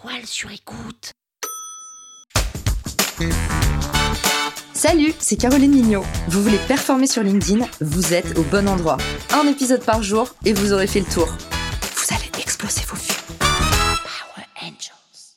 toile 0.00 0.26
sur 0.26 0.50
écoute. 0.50 1.12
Salut, 4.72 5.12
c'est 5.18 5.36
Caroline 5.36 5.72
Mignot. 5.72 6.04
Vous 6.28 6.42
voulez 6.42 6.58
performer 6.68 7.06
sur 7.06 7.22
LinkedIn 7.22 7.66
Vous 7.80 8.14
êtes 8.14 8.38
au 8.38 8.42
bon 8.44 8.68
endroit. 8.68 8.98
Un 9.32 9.46
épisode 9.48 9.84
par 9.84 10.02
jour 10.02 10.34
et 10.44 10.52
vous 10.52 10.72
aurez 10.72 10.86
fait 10.86 11.00
le 11.00 11.06
tour. 11.06 11.26
Vous 11.26 12.14
allez 12.14 12.30
exploser 12.40 12.82
vos 12.86 12.96
vues. 12.96 13.38
Power 13.38 14.46
Angels. 14.62 15.36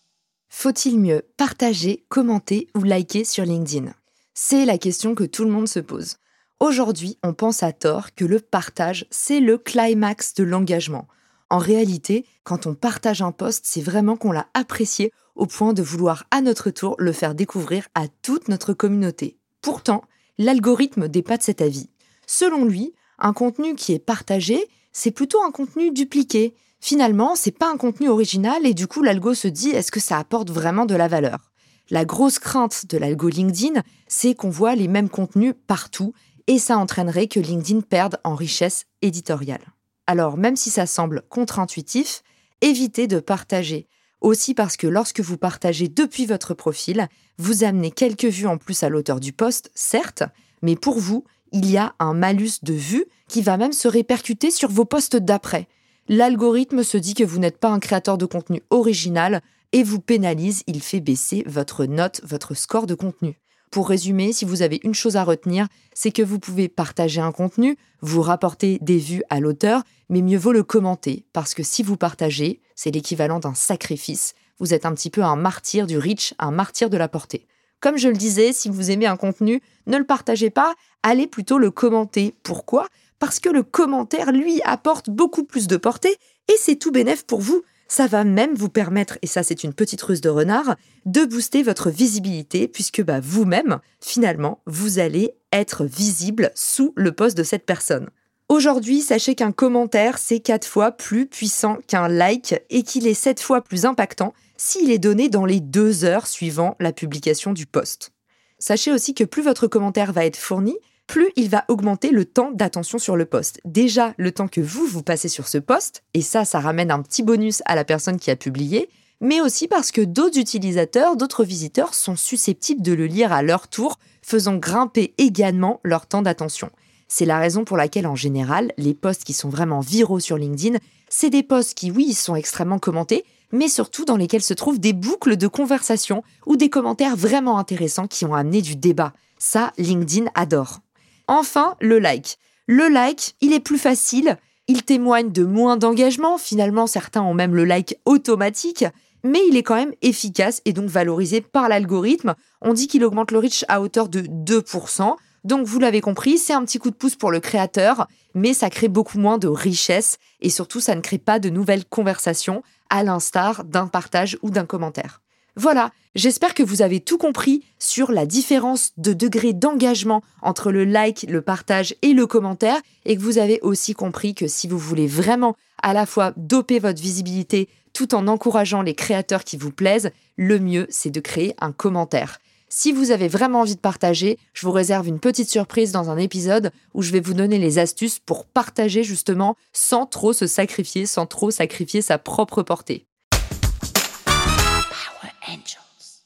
Faut-il 0.50 1.00
mieux 1.00 1.24
partager, 1.38 2.06
commenter 2.10 2.68
ou 2.76 2.84
liker 2.84 3.24
sur 3.24 3.46
LinkedIn? 3.46 3.94
C'est 4.36 4.66
la 4.66 4.78
question 4.78 5.16
que 5.16 5.24
tout 5.24 5.44
le 5.44 5.52
monde 5.52 5.68
se 5.68 5.80
pose. 5.80 6.18
Aujourd'hui, 6.60 7.18
on 7.24 7.34
pense 7.34 7.64
à 7.64 7.72
tort 7.72 8.14
que 8.14 8.26
le 8.26 8.40
partage, 8.40 9.08
c'est 9.10 9.40
le 9.40 9.58
climax 9.58 10.36
de 10.36 10.44
l'engagement. 10.44 11.08
En 11.52 11.58
réalité, 11.58 12.26
quand 12.46 12.66
on 12.66 12.76
partage 12.76 13.22
un 13.22 13.34
post, 13.34 13.66
c'est 13.68 13.82
vraiment 13.82 14.16
qu'on 14.16 14.32
l'a 14.32 14.48
apprécié 14.54 15.12
au 15.36 15.48
point 15.48 15.74
de 15.74 15.84
vouloir 15.84 16.24
à 16.32 16.40
notre 16.40 16.70
tour 16.70 16.96
le 16.98 17.12
faire 17.12 17.36
découvrir 17.36 17.90
à 17.94 18.08
toute 18.08 18.48
notre 18.48 18.72
communauté. 18.72 19.38
Pourtant, 19.62 20.06
l'algorithme 20.38 21.10
dépasse 21.10 21.42
cet 21.44 21.60
avis. 21.60 21.90
Selon 22.26 22.64
lui, 22.64 22.94
un 23.20 23.34
contenu 23.34 23.76
qui 23.76 23.92
est 23.92 24.00
partagé, 24.00 24.66
c'est 24.94 25.12
plutôt 25.12 25.44
un 25.44 25.52
contenu 25.52 25.92
dupliqué. 25.92 26.56
Finalement, 26.80 27.36
c'est 27.36 27.52
pas 27.52 27.70
un 27.70 27.76
contenu 27.76 28.08
original 28.08 28.66
et 28.66 28.74
du 28.74 28.88
coup, 28.88 29.04
l'algo 29.04 29.34
se 29.34 29.50
dit 29.50 29.72
est-ce 29.72 29.92
que 29.92 30.00
ça 30.00 30.20
apporte 30.20 30.52
vraiment 30.52 30.86
de 30.86 30.96
la 30.96 31.10
valeur? 31.10 31.52
La 31.90 32.06
grosse 32.06 32.40
crainte 32.40 32.86
de 32.86 32.98
l'algo 32.98 33.28
LinkedIn, 33.28 33.82
c'est 34.08 34.36
qu'on 34.36 34.50
voit 34.50 34.76
les 34.76 34.88
mêmes 34.88 35.10
contenus 35.10 35.56
partout 35.68 36.14
et 36.48 36.60
ça 36.60 36.78
entraînerait 36.78 37.28
que 37.28 37.42
LinkedIn 37.42 37.82
perde 37.82 38.22
en 38.24 38.36
richesse 38.36 38.86
éditoriale. 39.02 39.74
Alors, 40.12 40.36
même 40.36 40.58
si 40.58 40.70
ça 40.70 40.88
semble 40.88 41.22
contre-intuitif, 41.30 42.22
évitez 42.60 43.08
de 43.08 43.22
partager. 43.22 43.88
Aussi 44.20 44.54
parce 44.54 44.76
que 44.76 44.86
lorsque 44.86 45.22
vous 45.22 45.38
partagez 45.38 45.88
depuis 45.88 46.26
votre 46.26 46.54
profil, 46.54 47.08
vous 47.38 47.64
amenez 47.64 47.92
quelques 47.92 48.26
vues 48.26 48.46
en 48.46 48.58
plus 48.58 48.84
à 48.84 48.90
l'auteur 48.90 49.22
du 49.22 49.32
post, 49.32 49.72
certes, 49.74 50.24
mais 50.62 50.76
pour 50.76 51.00
vous, 51.00 51.24
il 51.54 51.72
y 51.72 51.78
a 51.78 51.96
un 52.00 52.14
malus 52.14 52.60
de 52.62 52.74
vues 52.74 53.06
qui 53.30 53.42
va 53.42 53.56
même 53.56 53.72
se 53.72 53.88
répercuter 53.88 54.52
sur 54.52 54.70
vos 54.70 54.84
posts 54.84 55.16
d'après. 55.16 55.70
L'algorithme 56.10 56.84
se 56.84 56.98
dit 56.98 57.14
que 57.14 57.24
vous 57.24 57.40
n'êtes 57.40 57.58
pas 57.58 57.70
un 57.70 57.80
créateur 57.80 58.18
de 58.18 58.26
contenu 58.26 58.62
original 58.70 59.42
et 59.72 59.82
vous 59.82 60.02
pénalise, 60.02 60.64
il 60.68 60.84
fait 60.84 61.00
baisser 61.00 61.42
votre 61.46 61.86
note, 61.86 62.20
votre 62.26 62.54
score 62.54 62.86
de 62.86 62.96
contenu. 62.96 63.40
Pour 63.72 63.88
résumer, 63.88 64.34
si 64.34 64.44
vous 64.44 64.64
avez 64.64 64.82
une 64.84 64.94
chose 64.94 65.16
à 65.16 65.24
retenir, 65.24 65.68
c'est 65.94 66.12
que 66.12 66.22
vous 66.22 66.40
pouvez 66.40 66.68
partager 66.68 67.22
un 67.22 67.32
contenu, 67.32 67.78
vous 68.02 68.22
rapporter 68.22 68.78
des 68.82 68.98
vues 68.98 69.24
à 69.30 69.40
l'auteur, 69.40 69.84
mais 70.12 70.22
mieux 70.22 70.38
vaut 70.38 70.52
le 70.52 70.62
commenter, 70.62 71.26
parce 71.34 71.56
que 71.56 71.64
si 71.64 71.82
vous 71.82 71.98
partagez, 71.98 72.62
c'est 72.76 72.92
l'équivalent 72.92 73.40
d'un 73.40 73.56
sacrifice. 73.56 74.36
Vous 74.60 74.76
êtes 74.76 74.86
un 74.86 74.94
petit 74.94 75.10
peu 75.10 75.24
un 75.24 75.36
martyr 75.36 75.88
du 75.88 75.98
reach, 75.98 76.36
un 76.38 76.52
martyr 76.52 76.92
de 76.92 76.98
la 76.98 77.08
portée. 77.08 77.48
Comme 77.80 77.98
je 77.98 78.10
le 78.10 78.16
disais, 78.16 78.54
si 78.54 78.70
vous 78.70 78.92
aimez 78.92 79.08
un 79.08 79.18
contenu, 79.18 79.62
ne 79.88 79.98
le 79.98 80.06
partagez 80.06 80.52
pas, 80.52 80.76
allez 81.02 81.26
plutôt 81.26 81.58
le 81.58 81.72
commenter. 81.72 82.36
Pourquoi? 82.44 82.88
Parce 83.18 83.40
que 83.40 83.50
le 83.50 83.64
commentaire, 83.64 84.32
lui, 84.32 84.62
apporte 84.66 85.10
beaucoup 85.10 85.46
plus 85.46 85.66
de 85.66 85.78
portée, 85.78 86.16
et 86.48 86.58
c'est 86.60 86.76
tout 86.76 86.92
bénef 86.92 87.26
pour 87.26 87.42
vous 87.42 87.64
ça 87.92 88.08
va 88.08 88.24
même 88.24 88.56
vous 88.56 88.70
permettre, 88.70 89.18
et 89.22 89.28
ça 89.28 89.44
c'est 89.44 89.66
une 89.66 89.74
petite 89.74 90.02
ruse 90.02 90.22
de 90.22 90.30
renard, 90.30 90.78
de 91.06 91.26
booster 91.26 91.62
votre 91.62 91.90
visibilité 91.90 92.70
puisque 92.70 93.04
bah, 93.04 93.20
vous-même, 93.22 93.80
finalement, 94.00 94.62
vous 94.66 95.00
allez 95.00 95.34
être 95.52 95.84
visible 95.84 96.52
sous 96.56 96.94
le 96.96 97.12
poste 97.12 97.36
de 97.36 97.44
cette 97.44 97.66
personne. 97.66 98.10
Aujourd'hui, 98.52 99.00
sachez 99.00 99.34
qu'un 99.34 99.54
commentaire, 99.54 100.18
c'est 100.18 100.42
4 100.42 100.68
fois 100.68 100.92
plus 100.92 101.26
puissant 101.26 101.78
qu'un 101.88 102.10
like 102.10 102.62
et 102.70 102.84
qu'il 102.84 103.08
est 103.08 103.14
7 103.14 103.40
fois 103.40 103.62
plus 103.62 103.86
impactant 103.86 104.34
s'il 104.58 104.92
est 104.92 105.00
donné 105.00 105.30
dans 105.30 105.46
les 105.46 105.62
2 105.62 106.04
heures 106.04 106.28
suivant 106.28 106.76
la 106.82 106.92
publication 106.92 107.54
du 107.54 107.66
post. 107.66 108.12
Sachez 108.60 108.92
aussi 108.92 109.14
que 109.14 109.24
plus 109.24 109.42
votre 109.42 109.68
commentaire 109.68 110.12
va 110.12 110.26
être 110.26 110.36
fourni, 110.36 110.76
plus 111.08 111.32
il 111.38 111.50
va 111.50 111.64
augmenter 111.70 112.10
le 112.10 112.26
temps 112.26 112.52
d'attention 112.52 113.00
sur 113.00 113.16
le 113.16 113.24
poste. 113.24 113.62
Déjà, 113.64 114.14
le 114.18 114.34
temps 114.34 114.50
que 114.50 114.60
vous, 114.60 114.86
vous 114.86 115.02
passez 115.02 115.30
sur 115.30 115.48
ce 115.48 115.58
poste, 115.58 116.04
et 116.14 116.22
ça, 116.22 116.44
ça 116.44 116.60
ramène 116.60 116.92
un 116.92 117.02
petit 117.02 117.24
bonus 117.24 117.62
à 117.64 117.76
la 117.76 117.86
personne 117.86 118.20
qui 118.20 118.32
a 118.32 118.36
publié, 118.36 118.90
mais 119.22 119.40
aussi 119.40 119.70
parce 119.70 119.94
que 119.94 120.02
d'autres 120.02 120.38
utilisateurs, 120.38 121.16
d'autres 121.16 121.46
visiteurs 121.46 121.94
sont 121.94 122.18
susceptibles 122.18 122.82
de 122.82 122.92
le 122.92 123.06
lire 123.06 123.32
à 123.32 123.44
leur 123.44 123.70
tour, 123.70 123.98
faisant 124.22 124.58
grimper 124.58 125.14
également 125.18 125.80
leur 125.86 126.06
temps 126.06 126.22
d'attention. 126.22 126.70
C'est 127.14 127.26
la 127.26 127.40
raison 127.40 127.66
pour 127.66 127.76
laquelle, 127.76 128.08
en 128.08 128.16
général, 128.16 128.72
les 128.78 128.94
posts 128.94 129.26
qui 129.26 129.34
sont 129.34 129.50
vraiment 129.50 129.82
viraux 129.82 130.22
sur 130.22 130.38
LinkedIn, 130.38 130.78
c'est 131.10 131.30
des 131.30 131.44
posts 131.44 131.74
qui, 131.74 131.92
oui, 131.92 132.14
sont 132.14 132.38
extrêmement 132.38 132.80
commentés, 132.80 133.26
mais 133.52 133.68
surtout 133.68 134.06
dans 134.06 134.16
lesquels 134.16 134.42
se 134.42 134.54
trouvent 134.54 134.80
des 134.80 134.94
boucles 134.94 135.36
de 135.36 135.48
conversation 135.50 136.24
ou 136.46 136.56
des 136.56 136.70
commentaires 136.70 137.18
vraiment 137.18 137.58
intéressants 137.58 138.08
qui 138.08 138.24
ont 138.24 138.34
amené 138.34 138.62
du 138.62 138.78
débat. 138.78 139.12
Ça, 139.38 139.74
LinkedIn 139.78 140.32
adore. 140.36 140.80
Enfin, 141.28 141.76
le 141.82 142.00
like. 142.00 142.38
Le 142.66 142.88
like, 142.88 143.36
il 143.42 143.52
est 143.52 143.60
plus 143.60 143.78
facile, 143.78 144.38
il 144.70 144.84
témoigne 144.84 145.34
de 145.34 145.44
moins 145.44 145.76
d'engagement, 145.76 146.38
finalement 146.38 146.88
certains 146.88 147.24
ont 147.24 147.34
même 147.34 147.56
le 147.56 147.66
like 147.66 148.00
automatique, 148.06 148.86
mais 149.26 149.42
il 149.50 149.58
est 149.58 149.64
quand 149.64 149.76
même 149.76 149.94
efficace 150.02 150.62
et 150.64 150.72
donc 150.72 150.86
valorisé 150.86 151.42
par 151.42 151.68
l'algorithme. 151.68 152.36
On 152.62 152.72
dit 152.72 152.88
qu'il 152.88 153.04
augmente 153.04 153.32
le 153.32 153.40
reach 153.40 153.66
à 153.68 153.82
hauteur 153.82 154.08
de 154.08 154.22
2%. 154.22 155.18
Donc 155.44 155.66
vous 155.66 155.80
l'avez 155.80 156.02
compris, 156.02 156.38
c'est 156.38 156.54
un 156.54 156.64
petit 156.64 156.78
coup 156.78 156.92
de 156.92 156.96
pouce 156.96 157.16
pour 157.16 157.32
le 157.32 157.40
créateur, 157.40 158.08
mais 158.36 158.54
ça 158.54 158.70
crée 158.70 158.88
beaucoup 158.88 159.18
moins 159.18 159.38
de 159.38 159.48
richesse 159.48 160.18
et 160.40 160.50
surtout 160.50 160.80
ça 160.80 160.96
ne 160.96 161.02
crée 161.02 161.18
pas 161.18 161.40
de 161.40 161.50
nouvelles 161.50 161.86
conversations 161.86 162.64
à 162.90 163.04
l'instar 163.04 163.64
d'un 163.64 163.88
partage 163.88 164.38
ou 164.44 164.52
d'un 164.52 164.66
commentaire. 164.66 165.22
Voilà, 165.58 165.92
j'espère 166.16 166.54
que 166.54 166.64
vous 166.64 166.82
avez 166.82 167.02
tout 167.02 167.18
compris 167.18 167.66
sur 167.78 168.12
la 168.12 168.26
différence 168.26 168.92
de 168.98 169.14
degré 169.14 169.54
d'engagement 169.54 170.22
entre 170.42 170.72
le 170.72 170.86
like, 170.86 171.26
le 171.28 171.42
partage 171.42 171.96
et 172.02 172.14
le 172.14 172.26
commentaire, 172.26 172.80
et 173.06 173.18
que 173.18 173.22
vous 173.22 173.38
avez 173.38 173.60
aussi 173.62 173.94
compris 173.94 174.34
que 174.34 174.48
si 174.48 174.68
vous 174.68 174.78
voulez 174.78 175.08
vraiment 175.08 175.58
à 175.84 175.94
la 175.94 176.06
fois 176.06 176.34
doper 176.38 176.80
votre 176.80 177.02
visibilité 177.02 177.68
tout 177.94 178.16
en 178.16 178.28
encourageant 178.28 178.82
les 178.82 178.96
créateurs 178.96 179.44
qui 179.44 179.58
vous 179.58 179.72
plaisent, 179.72 180.12
le 180.38 180.60
mieux 180.60 180.88
c'est 180.90 181.10
de 181.10 181.20
créer 181.20 181.54
un 181.60 181.74
commentaire. 181.74 182.40
Si 182.74 182.94
vous 182.94 183.12
avez 183.12 183.28
vraiment 183.28 183.60
envie 183.60 183.76
de 183.76 183.82
partager, 183.82 184.40
je 184.54 184.66
vous 184.66 184.72
réserve 184.72 185.06
une 185.06 185.20
petite 185.20 185.50
surprise 185.50 185.92
dans 185.92 186.10
un 186.10 186.16
épisode 186.16 186.72
où 186.94 187.02
je 187.02 187.12
vais 187.12 187.20
vous 187.20 187.34
donner 187.34 187.60
les 187.60 187.80
astuces 187.80 188.18
pour 188.18 188.46
partager 188.46 189.04
justement 189.04 189.58
sans 189.74 190.06
trop 190.06 190.32
se 190.32 190.48
sacrifier, 190.48 191.06
sans 191.06 191.26
trop 191.26 191.52
sacrifier 191.52 192.02
sa 192.02 192.18
propre 192.18 192.64
portée. 192.64 193.06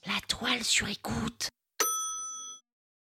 La 0.05 0.21
toile 0.27 0.63
sur 0.63 0.87
écoute. 0.87 1.49